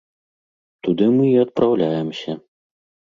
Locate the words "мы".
1.17-1.29